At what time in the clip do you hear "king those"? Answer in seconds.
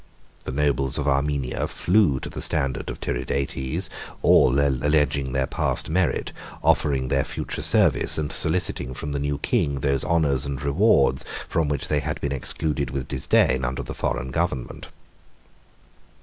9.37-10.03